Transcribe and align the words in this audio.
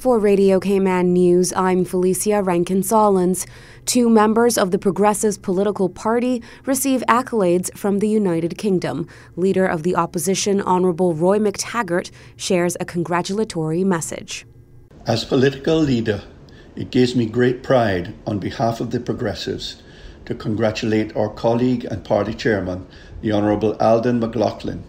For 0.00 0.18
Radio 0.18 0.58
Cayman 0.60 1.12
News, 1.12 1.52
I'm 1.52 1.84
Felicia 1.84 2.42
Rankin 2.42 2.80
Solins. 2.80 3.46
Two 3.84 4.08
members 4.08 4.56
of 4.56 4.70
the 4.70 4.78
Progressives 4.78 5.36
political 5.36 5.90
party 5.90 6.42
receive 6.64 7.04
accolades 7.06 7.70
from 7.76 7.98
the 7.98 8.08
United 8.08 8.56
Kingdom. 8.56 9.06
Leader 9.36 9.66
of 9.66 9.82
the 9.82 9.94
opposition, 9.94 10.62
Honourable 10.62 11.12
Roy 11.12 11.38
McTaggart, 11.38 12.10
shares 12.34 12.78
a 12.80 12.86
congratulatory 12.86 13.84
message. 13.84 14.46
As 15.06 15.26
political 15.26 15.76
leader, 15.76 16.22
it 16.76 16.90
gives 16.90 17.14
me 17.14 17.26
great 17.26 17.62
pride 17.62 18.14
on 18.26 18.38
behalf 18.38 18.80
of 18.80 18.92
the 18.92 19.00
Progressives 19.00 19.82
to 20.24 20.34
congratulate 20.34 21.14
our 21.14 21.28
colleague 21.28 21.84
and 21.84 22.02
party 22.02 22.32
chairman, 22.32 22.86
the 23.20 23.32
Honourable 23.32 23.76
Alden 23.78 24.18
McLaughlin, 24.18 24.82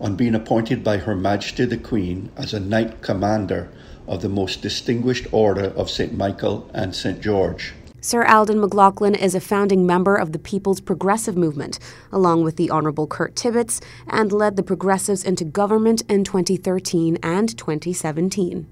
on 0.00 0.16
being 0.16 0.34
appointed 0.34 0.82
by 0.82 0.96
Her 0.96 1.14
Majesty 1.14 1.66
the 1.66 1.78
Queen 1.78 2.32
as 2.36 2.52
a 2.52 2.58
Knight 2.58 3.00
Commander 3.00 3.70
of 4.06 4.22
the 4.22 4.28
most 4.28 4.62
distinguished 4.62 5.26
Order 5.32 5.72
of 5.76 5.90
St. 5.90 6.16
Michael 6.16 6.70
and 6.72 6.94
St. 6.94 7.20
George. 7.20 7.74
Sir 8.00 8.24
Alden 8.24 8.60
McLaughlin 8.60 9.16
is 9.16 9.34
a 9.34 9.40
founding 9.40 9.84
member 9.84 10.14
of 10.14 10.30
the 10.30 10.38
People's 10.38 10.80
Progressive 10.80 11.36
Movement, 11.36 11.80
along 12.12 12.44
with 12.44 12.56
the 12.56 12.70
Honourable 12.70 13.08
Kurt 13.08 13.34
Tibbetts, 13.34 13.80
and 14.06 14.30
led 14.30 14.54
the 14.54 14.62
Progressives 14.62 15.24
into 15.24 15.44
government 15.44 16.02
in 16.08 16.22
2013 16.22 17.18
and 17.22 17.58
2017. 17.58 18.68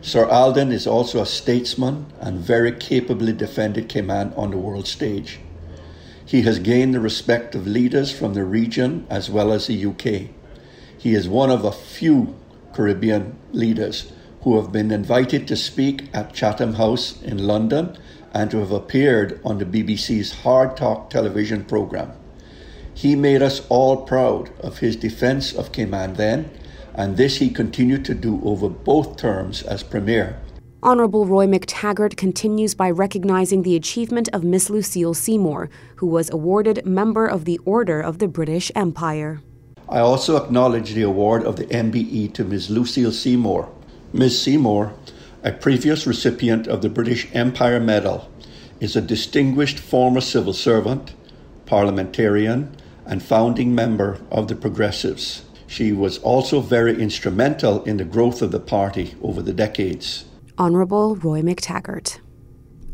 Sir 0.00 0.26
Alden 0.26 0.72
is 0.72 0.86
also 0.86 1.20
a 1.20 1.26
statesman 1.26 2.06
and 2.20 2.38
very 2.38 2.72
capably 2.72 3.32
defended 3.32 3.88
Cayman 3.88 4.32
on 4.34 4.52
the 4.52 4.56
world 4.56 4.86
stage. 4.86 5.40
He 6.24 6.42
has 6.42 6.58
gained 6.58 6.94
the 6.94 7.00
respect 7.00 7.54
of 7.54 7.66
leaders 7.66 8.10
from 8.10 8.34
the 8.34 8.44
region 8.44 9.06
as 9.10 9.28
well 9.28 9.52
as 9.52 9.66
the 9.66 9.84
UK. 9.84 10.30
He 10.96 11.14
is 11.14 11.28
one 11.28 11.50
of 11.50 11.64
a 11.64 11.72
few 11.72 12.36
Caribbean 12.72 13.36
leaders 13.52 14.12
who 14.42 14.60
have 14.60 14.72
been 14.72 14.90
invited 14.90 15.48
to 15.48 15.56
speak 15.56 16.08
at 16.12 16.32
Chatham 16.32 16.74
House 16.74 17.20
in 17.22 17.38
London 17.38 17.96
and 18.32 18.50
to 18.50 18.58
have 18.58 18.70
appeared 18.70 19.40
on 19.44 19.58
the 19.58 19.64
BBC's 19.64 20.32
Hard 20.42 20.76
Talk 20.76 21.10
television 21.10 21.64
programme. 21.64 22.12
He 22.94 23.14
made 23.14 23.42
us 23.42 23.66
all 23.68 23.98
proud 23.98 24.50
of 24.60 24.78
his 24.78 24.96
defence 24.96 25.52
of 25.52 25.72
Cayman 25.72 26.14
then, 26.14 26.50
and 26.94 27.16
this 27.16 27.36
he 27.36 27.48
continued 27.50 28.04
to 28.06 28.14
do 28.14 28.40
over 28.44 28.68
both 28.68 29.16
terms 29.16 29.62
as 29.62 29.82
Premier. 29.82 30.40
Honourable 30.82 31.26
Roy 31.26 31.46
McTaggart 31.46 32.16
continues 32.16 32.74
by 32.74 32.90
recognising 32.90 33.62
the 33.62 33.74
achievement 33.74 34.28
of 34.32 34.44
Miss 34.44 34.70
Lucille 34.70 35.14
Seymour, 35.14 35.70
who 35.96 36.06
was 36.06 36.30
awarded 36.30 36.86
Member 36.86 37.26
of 37.26 37.44
the 37.44 37.58
Order 37.64 38.00
of 38.00 38.18
the 38.18 38.28
British 38.28 38.70
Empire. 38.76 39.40
I 39.88 40.00
also 40.00 40.36
acknowledge 40.36 40.92
the 40.94 41.02
award 41.02 41.44
of 41.44 41.56
the 41.56 41.66
MBE 41.66 42.32
to 42.34 42.44
Miss 42.44 42.70
Lucille 42.70 43.10
Seymour, 43.10 43.68
Ms. 44.12 44.40
Seymour, 44.40 44.94
a 45.44 45.52
previous 45.52 46.06
recipient 46.06 46.66
of 46.66 46.80
the 46.80 46.88
British 46.88 47.28
Empire 47.34 47.78
Medal, 47.78 48.30
is 48.80 48.96
a 48.96 49.02
distinguished 49.02 49.78
former 49.78 50.20
civil 50.20 50.54
servant, 50.54 51.14
parliamentarian, 51.66 52.74
and 53.04 53.22
founding 53.22 53.74
member 53.74 54.18
of 54.30 54.48
the 54.48 54.54
Progressives. 54.54 55.44
She 55.66 55.92
was 55.92 56.18
also 56.18 56.60
very 56.60 57.00
instrumental 57.00 57.84
in 57.84 57.98
the 57.98 58.04
growth 58.04 58.40
of 58.40 58.50
the 58.50 58.60
party 58.60 59.14
over 59.22 59.42
the 59.42 59.52
decades. 59.52 60.24
Honourable 60.58 61.16
Roy 61.16 61.42
McTaggart. 61.42 62.18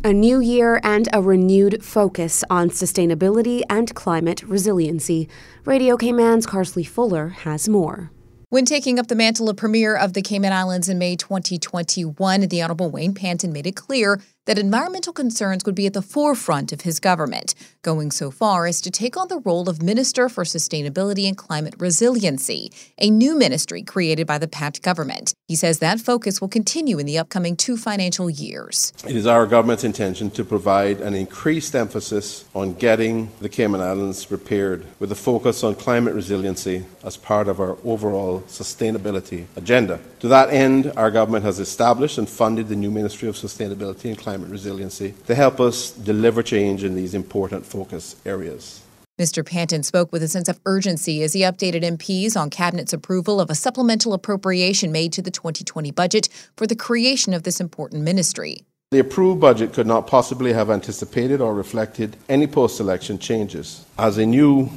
A 0.02 0.12
new 0.12 0.40
year 0.40 0.80
and 0.82 1.08
a 1.12 1.22
renewed 1.22 1.82
focus 1.82 2.42
on 2.50 2.70
sustainability 2.70 3.62
and 3.70 3.94
climate 3.94 4.42
resiliency. 4.42 5.28
Radio 5.64 5.96
Cayman's 5.96 6.46
Carsley 6.46 6.86
Fuller 6.86 7.28
has 7.28 7.68
more. 7.68 8.10
When 8.54 8.66
taking 8.66 9.00
up 9.00 9.08
the 9.08 9.16
mantle 9.16 9.50
of 9.50 9.56
Premier 9.56 9.96
of 9.96 10.12
the 10.12 10.22
Cayman 10.22 10.52
Islands 10.52 10.88
in 10.88 10.96
May 10.96 11.16
2021, 11.16 12.42
the 12.42 12.62
Honorable 12.62 12.88
Wayne 12.88 13.12
Panton 13.12 13.52
made 13.52 13.66
it 13.66 13.74
clear 13.74 14.22
that 14.46 14.58
environmental 14.58 15.12
concerns 15.12 15.64
would 15.64 15.74
be 15.74 15.86
at 15.86 15.92
the 15.92 16.02
forefront 16.02 16.72
of 16.72 16.82
his 16.82 17.00
government, 17.00 17.54
going 17.82 18.10
so 18.10 18.30
far 18.30 18.66
as 18.66 18.80
to 18.80 18.90
take 18.90 19.16
on 19.16 19.28
the 19.28 19.40
role 19.40 19.68
of 19.68 19.82
Minister 19.82 20.28
for 20.28 20.44
Sustainability 20.44 21.26
and 21.26 21.36
Climate 21.36 21.74
Resiliency, 21.78 22.70
a 22.98 23.10
new 23.10 23.36
ministry 23.36 23.82
created 23.82 24.26
by 24.26 24.38
the 24.38 24.48
PACT 24.48 24.82
government. 24.82 25.34
He 25.48 25.56
says 25.56 25.78
that 25.78 26.00
focus 26.00 26.40
will 26.40 26.48
continue 26.48 26.98
in 26.98 27.06
the 27.06 27.18
upcoming 27.18 27.56
two 27.56 27.76
financial 27.76 28.28
years. 28.28 28.92
It 29.06 29.16
is 29.16 29.26
our 29.26 29.46
government's 29.46 29.84
intention 29.84 30.30
to 30.32 30.44
provide 30.44 31.00
an 31.00 31.14
increased 31.14 31.74
emphasis 31.74 32.44
on 32.54 32.74
getting 32.74 33.30
the 33.40 33.48
Cayman 33.48 33.80
Islands 33.80 34.24
prepared 34.24 34.84
with 34.98 35.10
a 35.10 35.14
focus 35.14 35.64
on 35.64 35.74
climate 35.74 36.14
resiliency 36.14 36.84
as 37.02 37.16
part 37.16 37.48
of 37.48 37.60
our 37.60 37.76
overall 37.84 38.40
sustainability 38.48 39.46
agenda. 39.56 40.00
To 40.24 40.28
that 40.28 40.48
end, 40.48 40.90
our 40.96 41.10
government 41.10 41.44
has 41.44 41.60
established 41.60 42.16
and 42.16 42.26
funded 42.26 42.68
the 42.68 42.76
new 42.76 42.90
Ministry 42.90 43.28
of 43.28 43.34
Sustainability 43.34 44.06
and 44.06 44.16
Climate 44.16 44.48
resiliency 44.48 45.12
to 45.26 45.34
help 45.34 45.60
us 45.60 45.90
deliver 45.90 46.42
change 46.42 46.82
in 46.82 46.94
these 46.94 47.12
important 47.12 47.66
focus 47.66 48.16
areas. 48.24 48.80
Mr. 49.20 49.44
Panton 49.44 49.82
spoke 49.82 50.10
with 50.12 50.22
a 50.22 50.28
sense 50.28 50.48
of 50.48 50.58
urgency 50.64 51.22
as 51.22 51.34
he 51.34 51.42
updated 51.42 51.82
MPs 51.82 52.38
on 52.38 52.48
Cabinet's 52.48 52.94
approval 52.94 53.38
of 53.38 53.50
a 53.50 53.54
supplemental 53.54 54.14
appropriation 54.14 54.90
made 54.90 55.12
to 55.12 55.20
the 55.20 55.30
2020 55.30 55.90
budget 55.90 56.30
for 56.56 56.66
the 56.66 56.74
creation 56.74 57.34
of 57.34 57.42
this 57.42 57.60
important 57.60 58.02
ministry. 58.02 58.64
The 58.92 59.00
approved 59.00 59.42
budget 59.42 59.74
could 59.74 59.86
not 59.86 60.06
possibly 60.06 60.54
have 60.54 60.70
anticipated 60.70 61.42
or 61.42 61.52
reflected 61.52 62.16
any 62.30 62.46
post 62.46 62.80
election 62.80 63.18
changes. 63.18 63.84
As 63.98 64.16
a 64.16 64.24
new 64.24 64.70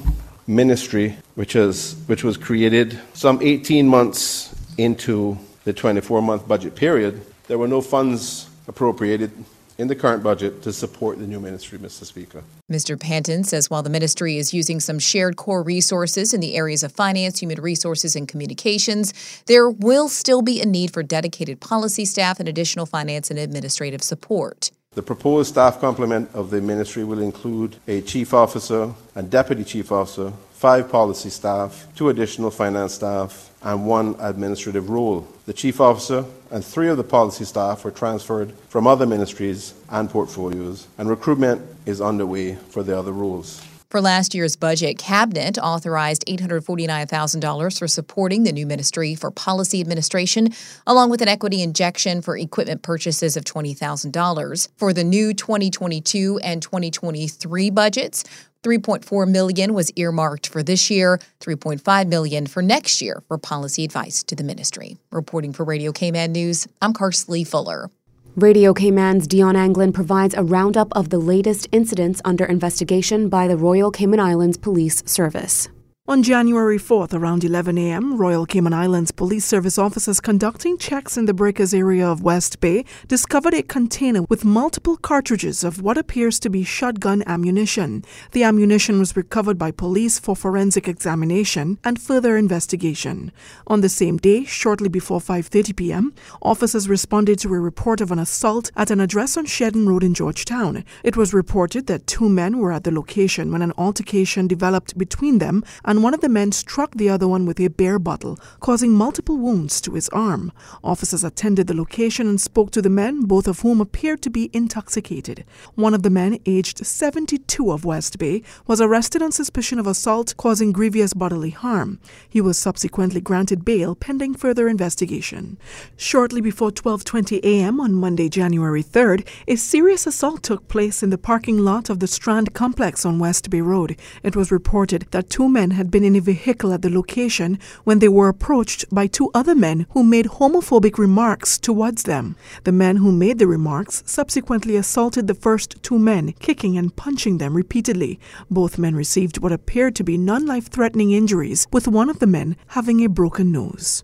ministry, 0.46 1.16
which, 1.36 1.56
is, 1.56 1.96
which 2.08 2.26
was 2.26 2.36
created 2.36 3.00
some 3.14 3.40
18 3.42 3.88
months 3.88 4.54
into 4.78 5.38
the 5.64 5.74
24 5.74 6.22
month 6.22 6.48
budget 6.48 6.76
period, 6.76 7.22
there 7.48 7.58
were 7.58 7.68
no 7.68 7.82
funds 7.82 8.50
appropriated 8.68 9.32
in 9.78 9.88
the 9.88 9.96
current 9.96 10.24
budget 10.24 10.62
to 10.64 10.74
support 10.74 11.20
the 11.20 11.28
new 11.28 11.40
ministry, 11.40 11.78
Mr. 11.78 12.04
Speaker. 12.04 12.44
Mr. 12.72 13.00
Panton 13.00 13.44
says 13.44 13.70
while 13.70 13.84
the 13.84 13.90
ministry 13.90 14.38
is 14.38 14.54
using 14.54 14.80
some 14.80 14.98
shared 14.98 15.36
core 15.36 15.62
resources 15.62 16.34
in 16.34 16.42
the 16.42 16.56
areas 16.56 16.84
of 16.84 16.92
finance, 16.92 17.40
human 17.40 17.62
resources, 17.62 18.16
and 18.16 18.28
communications, 18.28 19.14
there 19.46 19.70
will 19.70 20.10
still 20.10 20.42
be 20.42 20.60
a 20.62 20.66
need 20.66 20.92
for 20.92 21.04
dedicated 21.04 21.60
policy 21.60 22.06
staff 22.06 22.40
and 22.40 22.50
additional 22.50 22.86
finance 22.86 23.30
and 23.30 23.40
administrative 23.40 24.02
support. 24.02 24.72
The 24.94 25.04
proposed 25.04 25.50
staff 25.50 25.80
complement 25.80 26.32
of 26.34 26.50
the 26.50 26.60
ministry 26.60 27.04
will 27.04 27.22
include 27.22 27.76
a 27.88 28.02
chief 28.02 28.34
officer 28.34 28.92
and 29.14 29.30
deputy 29.30 29.64
chief 29.64 29.92
officer, 29.92 30.34
five 30.58 30.90
policy 30.90 31.30
staff, 31.30 31.88
two 31.96 32.10
additional 32.10 32.50
finance 32.50 32.96
staff, 32.96 33.52
and 33.62 33.86
one 33.86 34.16
administrative 34.20 34.90
role. 34.90 35.28
The 35.46 35.54
chief 35.54 35.80
officer 35.80 36.26
and 36.50 36.66
three 36.66 36.90
of 36.90 36.98
the 36.98 37.04
policy 37.04 37.46
staff 37.46 37.86
were 37.86 37.92
transferred 37.92 38.52
from 38.68 38.88
other 38.88 39.06
ministries 39.06 39.76
and 39.90 40.10
portfolios, 40.10 40.88
and 40.98 41.10
recruitment 41.10 41.62
is 41.86 42.02
underway 42.02 42.56
for 42.56 42.82
the 42.82 42.98
other 42.98 43.12
roles. 43.12 43.64
For 43.90 44.02
last 44.02 44.36
year's 44.36 44.58
budget, 44.58 44.98
Cabinet 44.98 45.58
authorized 45.58 46.26
$849,000 46.28 47.80
for 47.80 47.88
supporting 47.88 48.44
the 48.44 48.52
new 48.52 48.66
Ministry 48.66 49.16
for 49.16 49.32
Policy 49.32 49.80
Administration, 49.80 50.50
along 50.86 51.10
with 51.10 51.22
an 51.22 51.30
equity 51.30 51.64
injection 51.64 52.22
for 52.22 52.38
equipment 52.38 52.82
purchases 52.82 53.38
of 53.38 53.46
$20,000. 53.46 54.68
For 54.76 54.92
the 54.92 55.06
new 55.06 55.34
2022 55.34 56.38
and 56.44 56.62
2023 56.62 57.70
budgets, 57.70 58.26
3.4 58.64 59.28
million 59.28 59.74
was 59.74 59.92
earmarked 59.96 60.48
for 60.48 60.62
this 60.64 60.90
year, 60.90 61.20
3.5 61.40 62.08
million 62.08 62.48
for 62.48 62.62
next 62.62 63.02
year 63.02 63.24
for 63.28 63.38
policy 63.38 63.84
advice 63.84 64.24
to 64.24 64.36
the 64.36 64.44
ministry. 64.44 64.98
Reporting 65.12 65.54
for 65.54 65.64
Radio 65.64 65.92
Cayman 65.92 66.32
News, 66.32 66.68
I'm 66.82 66.94
Carsley 66.94 67.48
Fuller. 67.48 67.90
Radio 68.36 68.74
Cayman's 68.74 69.26
Dion 69.26 69.56
Anglin 69.56 69.92
provides 69.92 70.36
a 70.36 70.44
roundup 70.44 70.96
of 70.96 71.10
the 71.10 71.18
latest 71.18 71.68
incidents 71.72 72.22
under 72.24 72.46
investigation 72.46 73.30
by 73.30 73.48
the 73.48 73.58
Royal 73.58 73.90
Cayman 73.90 74.20
Islands 74.20 74.58
Police 74.58 75.02
Service. 75.08 75.70
On 76.10 76.24
January 76.24 76.78
4th, 76.78 77.14
around 77.14 77.44
11 77.44 77.78
a.m., 77.78 78.16
Royal 78.16 78.46
Cayman 78.46 78.72
Islands 78.72 79.12
Police 79.12 79.44
Service 79.44 79.78
officers 79.78 80.22
conducting 80.22 80.78
checks 80.78 81.18
in 81.18 81.26
the 81.26 81.34
Breakers 81.34 81.74
area 81.74 82.08
of 82.08 82.24
West 82.24 82.62
Bay 82.62 82.86
discovered 83.10 83.54
a 83.54 83.62
container 83.62 84.22
with 84.30 84.46
multiple 84.46 84.96
cartridges 84.96 85.66
of 85.66 85.82
what 85.82 85.98
appears 85.98 86.40
to 86.40 86.50
be 86.50 86.64
shotgun 86.64 87.24
ammunition. 87.28 88.06
The 88.32 88.46
ammunition 88.46 89.00
was 89.00 89.18
recovered 89.18 89.58
by 89.58 89.72
police 89.72 90.18
for 90.18 90.34
forensic 90.34 90.88
examination 90.88 91.78
and 91.84 92.02
further 92.02 92.38
investigation. 92.38 93.34
On 93.68 93.82
the 93.82 93.90
same 93.90 94.16
day, 94.16 94.46
shortly 94.46 94.88
before 94.88 95.20
5:30 95.20 95.76
p.m., 95.76 96.14
officers 96.42 96.88
responded 96.88 97.38
to 97.40 97.54
a 97.54 97.60
report 97.60 98.00
of 98.00 98.14
an 98.14 98.20
assault 98.20 98.72
at 98.78 98.92
an 98.92 99.02
address 99.02 99.36
on 99.36 99.46
Shedden 99.46 99.86
Road 99.86 100.06
in 100.06 100.14
Georgetown. 100.14 100.86
It 101.04 101.18
was 101.18 101.34
reported 101.34 101.88
that 101.88 102.08
two 102.08 102.30
men 102.30 102.60
were 102.60 102.72
at 102.72 102.86
the 102.86 102.94
location 102.94 103.52
when 103.52 103.62
an 103.62 103.74
altercation 103.78 104.48
developed 104.48 104.98
between 104.98 105.40
them 105.40 105.66
and 105.84 105.97
and 105.98 106.04
one 106.04 106.14
of 106.14 106.22
the 106.22 106.30
men 106.30 106.52
struck 106.52 106.94
the 106.94 107.10
other 107.10 107.28
one 107.28 107.48
with 107.48 107.60
a 107.60 107.70
beer 107.70 107.98
bottle, 107.98 108.38
causing 108.60 108.94
multiple 108.94 109.36
wounds 109.36 109.82
to 109.82 109.94
his 109.96 110.10
arm. 110.10 110.52
Officers 110.84 111.24
attended 111.24 111.66
the 111.66 111.74
location 111.74 112.28
and 112.28 112.40
spoke 112.40 112.70
to 112.70 112.84
the 112.84 112.88
men, 112.88 113.22
both 113.22 113.48
of 113.48 113.62
whom 113.62 113.82
appeared 113.82 114.22
to 114.22 114.30
be 114.30 114.52
intoxicated. 114.54 115.44
One 115.74 115.96
of 115.96 116.04
the 116.04 116.12
men, 116.12 116.38
aged 116.46 116.86
72 116.86 117.72
of 117.72 117.84
West 117.84 118.20
Bay, 118.20 118.44
was 118.68 118.80
arrested 118.80 119.24
on 119.24 119.32
suspicion 119.32 119.80
of 119.80 119.88
assault 119.88 120.36
causing 120.38 120.72
grievous 120.72 121.16
bodily 121.16 121.50
harm. 121.50 122.00
He 122.30 122.42
was 122.42 122.60
subsequently 122.60 123.20
granted 123.20 123.66
bail 123.66 123.96
pending 123.96 124.36
further 124.36 124.68
investigation. 124.68 125.58
Shortly 125.96 126.42
before 126.42 126.70
12:20 126.70 127.40
a.m. 127.44 127.80
on 127.80 127.96
Monday, 127.96 128.30
January 128.30 128.84
3rd, 128.84 129.28
a 129.48 129.56
serious 129.56 130.06
assault 130.06 130.44
took 130.44 130.68
place 130.68 131.02
in 131.02 131.10
the 131.10 131.18
parking 131.18 131.58
lot 131.58 131.90
of 131.90 132.02
the 132.02 132.06
Strand 132.06 132.54
complex 132.54 133.04
on 133.04 133.18
West 133.18 133.50
Bay 133.50 133.62
Road. 133.62 133.98
It 134.22 134.36
was 134.36 134.52
reported 134.52 135.08
that 135.10 135.32
two 135.32 135.50
men 135.50 135.72
had 135.72 135.87
been 135.92 136.04
in 136.04 136.16
a 136.16 136.22
vehicle 136.22 136.74
at 136.74 136.82
the 136.82 136.90
location 136.90 137.60
when 137.84 138.00
they 138.00 138.08
were 138.08 138.28
approached 138.28 138.86
by 138.92 139.08
two 139.08 139.30
other 139.34 139.56
men 139.56 139.86
who 139.92 140.04
made 140.04 140.26
homophobic 140.26 140.98
remarks 140.98 141.58
towards 141.58 142.04
them. 142.04 142.36
The 142.64 142.72
men 142.72 142.98
who 142.98 143.12
made 143.12 143.40
the 143.40 143.48
remarks 143.48 144.04
subsequently 144.06 144.76
assaulted 144.76 145.28
the 145.28 145.34
first 145.34 145.82
two 145.84 146.00
men, 146.00 146.34
kicking 146.34 146.78
and 146.78 146.96
punching 146.96 147.38
them 147.38 147.56
repeatedly. 147.56 148.20
Both 148.50 148.78
men 148.78 148.96
received 148.96 149.40
what 149.40 149.52
appeared 149.52 149.96
to 149.96 150.04
be 150.04 150.18
non 150.18 150.46
life 150.46 150.68
threatening 150.68 151.12
injuries, 151.12 151.68
with 151.72 151.88
one 151.88 152.10
of 152.10 152.20
the 152.20 152.28
men 152.28 152.56
having 152.68 153.04
a 153.04 153.10
broken 153.10 153.52
nose. 153.52 154.04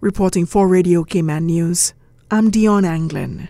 Reporting 0.00 0.46
for 0.46 0.68
Radio 0.68 1.04
Cayman 1.04 1.46
News, 1.46 1.94
I'm 2.30 2.50
Dion 2.50 2.84
Anglin. 2.84 3.48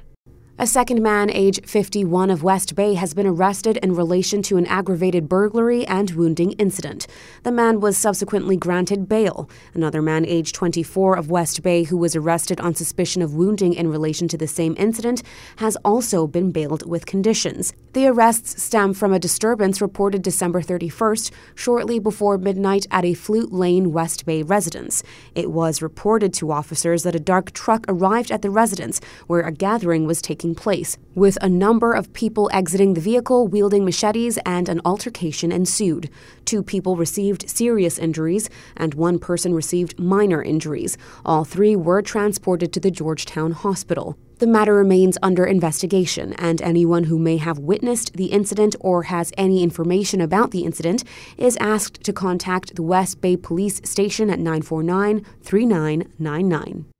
A 0.56 0.68
second 0.68 1.02
man, 1.02 1.30
age 1.30 1.58
51 1.66 2.30
of 2.30 2.44
West 2.44 2.76
Bay, 2.76 2.94
has 2.94 3.12
been 3.12 3.26
arrested 3.26 3.76
in 3.78 3.96
relation 3.96 4.40
to 4.42 4.56
an 4.56 4.66
aggravated 4.66 5.28
burglary 5.28 5.84
and 5.84 6.12
wounding 6.12 6.52
incident. 6.52 7.08
The 7.42 7.50
man 7.50 7.80
was 7.80 7.98
subsequently 7.98 8.56
granted 8.56 9.08
bail. 9.08 9.50
Another 9.74 10.00
man, 10.00 10.24
age 10.24 10.52
24 10.52 11.16
of 11.16 11.28
West 11.28 11.60
Bay, 11.64 11.82
who 11.82 11.96
was 11.96 12.14
arrested 12.14 12.60
on 12.60 12.76
suspicion 12.76 13.20
of 13.20 13.34
wounding 13.34 13.74
in 13.74 13.88
relation 13.88 14.28
to 14.28 14.38
the 14.38 14.46
same 14.46 14.76
incident, 14.78 15.24
has 15.56 15.76
also 15.84 16.28
been 16.28 16.52
bailed 16.52 16.88
with 16.88 17.04
conditions. 17.04 17.72
The 17.92 18.06
arrests 18.06 18.62
stem 18.62 18.94
from 18.94 19.12
a 19.12 19.18
disturbance 19.18 19.80
reported 19.80 20.22
December 20.22 20.62
31st, 20.62 21.32
shortly 21.56 21.98
before 21.98 22.38
midnight 22.38 22.86
at 22.92 23.04
a 23.04 23.14
Flute 23.14 23.52
Lane 23.52 23.92
West 23.92 24.24
Bay 24.24 24.44
residence. 24.44 25.02
It 25.34 25.50
was 25.50 25.82
reported 25.82 26.32
to 26.34 26.52
officers 26.52 27.02
that 27.02 27.16
a 27.16 27.20
dark 27.20 27.50
truck 27.50 27.84
arrived 27.88 28.30
at 28.30 28.42
the 28.42 28.50
residence 28.50 29.00
where 29.26 29.42
a 29.42 29.50
gathering 29.50 30.06
was 30.06 30.22
taking 30.22 30.43
taking 30.44 30.54
place, 30.54 30.98
with 31.14 31.38
a 31.40 31.48
number 31.48 31.94
of 31.94 32.12
people 32.12 32.50
exiting 32.52 32.94
the 32.94 33.00
vehicle 33.00 33.48
wielding 33.48 33.84
machetes 33.84 34.38
and 34.44 34.68
an 34.68 34.80
altercation 34.84 35.50
ensued. 35.50 36.10
Two 36.44 36.62
people 36.62 36.96
received 36.96 37.48
serious 37.48 37.98
injuries 37.98 38.50
and 38.76 38.94
one 38.94 39.18
person 39.18 39.54
received 39.54 39.98
minor 39.98 40.42
injuries. 40.42 40.98
All 41.24 41.44
three 41.44 41.74
were 41.74 42.02
transported 42.02 42.72
to 42.72 42.80
the 42.80 42.90
Georgetown 42.90 43.52
Hospital. 43.52 44.16
The 44.38 44.46
matter 44.46 44.74
remains 44.74 45.16
under 45.22 45.46
investigation, 45.46 46.34
and 46.34 46.60
anyone 46.60 47.04
who 47.04 47.18
may 47.18 47.38
have 47.38 47.58
witnessed 47.58 48.14
the 48.14 48.26
incident 48.26 48.76
or 48.80 49.04
has 49.04 49.32
any 49.38 49.62
information 49.62 50.20
about 50.20 50.50
the 50.50 50.64
incident 50.64 51.04
is 51.38 51.56
asked 51.60 52.02
to 52.02 52.12
contact 52.12 52.74
the 52.74 52.82
West 52.82 53.20
Bay 53.20 53.36
Police 53.36 53.80
Station 53.84 54.28
at 54.28 54.38
949 54.38 55.24
3999. 55.42 56.93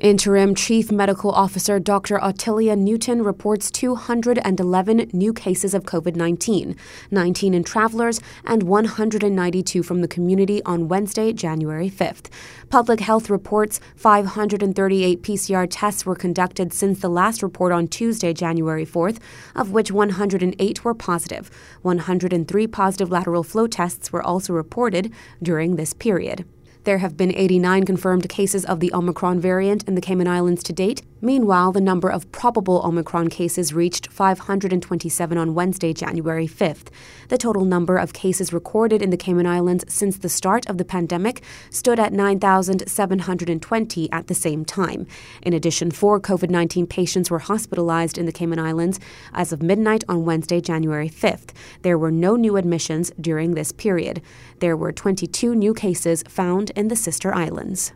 Interim 0.00 0.54
Chief 0.54 0.92
Medical 0.92 1.30
Officer 1.30 1.78
Dr. 1.80 2.18
Autilia 2.18 2.76
Newton 2.76 3.22
reports 3.22 3.70
211 3.70 5.08
new 5.14 5.32
cases 5.32 5.72
of 5.72 5.84
COVID 5.84 6.14
19, 6.14 6.76
19 7.10 7.54
in 7.54 7.64
travelers, 7.64 8.20
and 8.44 8.64
192 8.64 9.82
from 9.82 10.02
the 10.02 10.08
community 10.08 10.62
on 10.64 10.88
Wednesday, 10.88 11.32
January 11.32 11.88
5th. 11.88 12.26
Public 12.68 13.00
Health 13.00 13.30
reports 13.30 13.80
538 13.96 15.22
PCR 15.22 15.66
tests 15.70 16.04
were 16.04 16.14
conducted 16.14 16.74
since 16.74 17.00
the 17.00 17.08
last 17.08 17.42
report 17.42 17.72
on 17.72 17.88
Tuesday, 17.88 18.34
January 18.34 18.84
4th, 18.84 19.18
of 19.54 19.70
which 19.70 19.90
108 19.90 20.84
were 20.84 20.94
positive. 20.94 21.50
103 21.80 22.66
positive 22.66 23.10
lateral 23.10 23.42
flow 23.42 23.66
tests 23.66 24.12
were 24.12 24.22
also 24.22 24.52
reported 24.52 25.10
during 25.42 25.76
this 25.76 25.94
period. 25.94 26.44
There 26.86 26.98
have 26.98 27.16
been 27.16 27.34
89 27.34 27.84
confirmed 27.84 28.28
cases 28.28 28.64
of 28.64 28.78
the 28.78 28.94
Omicron 28.94 29.40
variant 29.40 29.82
in 29.88 29.96
the 29.96 30.00
Cayman 30.00 30.28
Islands 30.28 30.62
to 30.62 30.72
date. 30.72 31.02
Meanwhile, 31.22 31.72
the 31.72 31.80
number 31.80 32.10
of 32.10 32.30
probable 32.30 32.82
Omicron 32.84 33.28
cases 33.28 33.72
reached 33.72 34.08
527 34.08 35.38
on 35.38 35.54
Wednesday, 35.54 35.94
January 35.94 36.46
5th. 36.46 36.88
The 37.28 37.38
total 37.38 37.64
number 37.64 37.96
of 37.96 38.12
cases 38.12 38.52
recorded 38.52 39.00
in 39.00 39.08
the 39.08 39.16
Cayman 39.16 39.46
Islands 39.46 39.86
since 39.88 40.18
the 40.18 40.28
start 40.28 40.68
of 40.68 40.76
the 40.76 40.84
pandemic 40.84 41.42
stood 41.70 41.98
at 41.98 42.12
9,720 42.12 44.12
at 44.12 44.26
the 44.26 44.34
same 44.34 44.66
time. 44.66 45.06
In 45.40 45.54
addition, 45.54 45.90
four 45.90 46.20
COVID 46.20 46.50
19 46.50 46.86
patients 46.86 47.30
were 47.30 47.38
hospitalized 47.38 48.18
in 48.18 48.26
the 48.26 48.32
Cayman 48.32 48.58
Islands 48.58 49.00
as 49.32 49.52
of 49.52 49.62
midnight 49.62 50.04
on 50.08 50.26
Wednesday, 50.26 50.60
January 50.60 51.08
5th. 51.08 51.54
There 51.80 51.96
were 51.96 52.10
no 52.10 52.36
new 52.36 52.58
admissions 52.58 53.10
during 53.18 53.54
this 53.54 53.72
period. 53.72 54.20
There 54.58 54.76
were 54.76 54.92
22 54.92 55.54
new 55.54 55.72
cases 55.72 56.22
found 56.28 56.72
in 56.76 56.88
the 56.88 56.96
sister 56.96 57.34
islands. 57.34 57.94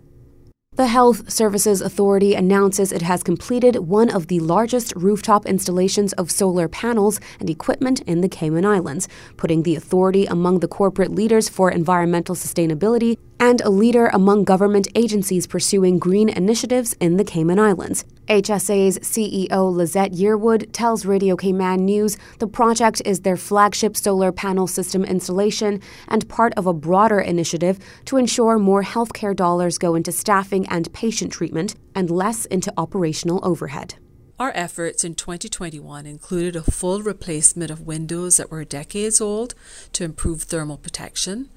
The 0.80 0.86
Health 0.86 1.30
Services 1.30 1.82
Authority 1.82 2.32
announces 2.34 2.90
it 2.90 3.02
has 3.02 3.22
completed 3.22 3.76
one 3.76 4.08
of 4.08 4.28
the 4.28 4.40
largest 4.40 4.94
rooftop 4.96 5.44
installations 5.44 6.14
of 6.14 6.30
solar 6.30 6.68
panels 6.68 7.20
and 7.38 7.50
equipment 7.50 8.00
in 8.06 8.22
the 8.22 8.30
Cayman 8.30 8.64
Islands, 8.64 9.06
putting 9.36 9.62
the 9.62 9.76
authority 9.76 10.24
among 10.24 10.60
the 10.60 10.68
corporate 10.68 11.10
leaders 11.10 11.50
for 11.50 11.70
environmental 11.70 12.34
sustainability 12.34 13.18
and 13.40 13.62
a 13.62 13.70
leader 13.70 14.08
among 14.08 14.44
government 14.44 14.86
agencies 14.94 15.46
pursuing 15.46 15.98
green 15.98 16.28
initiatives 16.28 16.94
in 17.00 17.16
the 17.16 17.24
Cayman 17.24 17.58
Islands. 17.58 18.04
HSA's 18.28 18.98
CEO 18.98 19.72
Lizette 19.72 20.12
Yearwood 20.12 20.70
tells 20.72 21.06
Radio 21.06 21.34
Cayman 21.34 21.84
News 21.84 22.18
the 22.38 22.46
project 22.46 23.00
is 23.06 23.20
their 23.20 23.38
flagship 23.38 23.96
solar 23.96 24.30
panel 24.30 24.66
system 24.66 25.04
installation 25.04 25.80
and 26.06 26.28
part 26.28 26.52
of 26.54 26.66
a 26.66 26.74
broader 26.74 27.18
initiative 27.18 27.78
to 28.04 28.18
ensure 28.18 28.58
more 28.58 28.84
healthcare 28.84 29.34
dollars 29.34 29.78
go 29.78 29.94
into 29.94 30.12
staffing 30.12 30.66
and 30.68 30.92
patient 30.92 31.32
treatment 31.32 31.74
and 31.94 32.10
less 32.10 32.44
into 32.44 32.72
operational 32.76 33.40
overhead. 33.42 33.94
Our 34.38 34.52
efforts 34.54 35.02
in 35.02 35.16
2021 35.16 36.06
included 36.06 36.56
a 36.56 36.62
full 36.62 37.02
replacement 37.02 37.70
of 37.70 37.86
windows 37.86 38.36
that 38.36 38.50
were 38.50 38.64
decades 38.64 39.20
old 39.20 39.54
to 39.92 40.04
improve 40.04 40.42
thermal 40.42 40.78
protection 40.78 41.50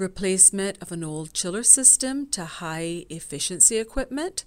replacement 0.00 0.78
of 0.80 0.90
an 0.90 1.04
old 1.04 1.32
chiller 1.32 1.62
system 1.62 2.26
to 2.28 2.44
high 2.44 3.04
efficiency 3.10 3.78
equipment, 3.78 4.44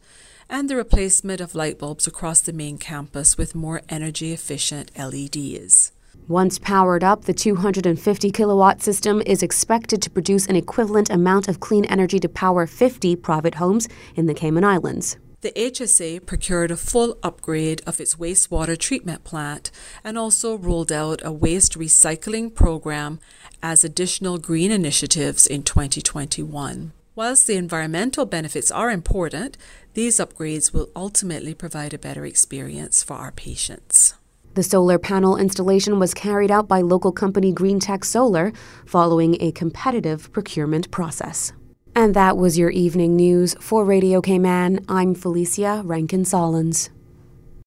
and 0.50 0.70
the 0.70 0.76
replacement 0.76 1.40
of 1.40 1.56
light 1.56 1.80
bulbs 1.80 2.08
across 2.08 2.42
the 2.42 2.52
main 2.52 2.78
campus 2.78 3.38
with 3.38 3.56
more 3.56 3.82
energy 3.88 4.34
efficient 4.34 4.92
LEDs. 4.98 5.92
Once 6.28 6.58
powered 6.58 7.04
up, 7.04 7.26
the 7.26 7.34
250 7.34 8.32
kilowatt 8.32 8.82
system 8.82 9.22
is 9.26 9.44
expected 9.44 10.02
to 10.02 10.10
produce 10.10 10.48
an 10.48 10.56
equivalent 10.56 11.10
amount 11.10 11.48
of 11.48 11.60
clean 11.60 11.86
energy 11.86 12.20
to 12.20 12.30
power 12.30 12.66
50 12.66 13.16
private 13.18 13.56
homes 13.56 13.88
in 14.16 14.26
the 14.26 14.34
Cayman 14.34 14.64
Islands. 14.64 15.18
The 15.44 15.52
HSA 15.58 16.26
procured 16.26 16.72
a 16.72 16.78
full 16.78 17.18
upgrade 17.22 17.82
of 17.86 18.00
its 18.00 18.16
wastewater 18.16 18.78
treatment 18.78 19.26
plant 19.26 19.72
and 20.02 20.18
also 20.18 20.58
rolled 20.58 20.90
out 20.90 21.20
a 21.22 21.34
waste 21.34 21.78
recycling 21.78 22.56
program 22.56 23.20
as 23.62 23.84
additional 23.84 24.38
green 24.38 24.72
initiatives 24.72 25.46
in 25.46 25.64
2021. 25.64 26.94
Whilst 27.14 27.46
the 27.46 27.58
environmental 27.58 28.26
benefits 28.26 28.72
are 28.72 28.90
important, 28.90 29.58
these 29.96 30.18
upgrades 30.18 30.72
will 30.72 30.88
ultimately 30.96 31.54
provide 31.54 31.94
a 31.94 32.00
better 32.00 32.26
experience 32.26 33.04
for 33.04 33.16
our 33.16 33.34
patients. 33.34 34.14
The 34.54 34.64
solar 34.64 34.98
panel 34.98 35.36
installation 35.36 36.00
was 36.00 36.14
carried 36.14 36.52
out 36.52 36.70
by 36.70 36.80
local 36.80 37.12
company 37.12 37.52
Greentech 37.52 38.06
Solar 38.06 38.54
following 38.86 39.36
a 39.42 39.52
competitive 39.52 40.32
procurement 40.32 40.90
process. 40.90 41.52
And 41.96 42.16
that 42.16 42.38
was 42.38 42.58
your 42.58 42.72
evening 42.72 43.16
news 43.16 43.56
for 43.60 43.86
Radio 43.86 44.20
Cayman, 44.20 44.84
I'm 44.90 45.14
Felicia 45.14 45.84
Rankin 45.86 46.26
Solons. 46.26 46.90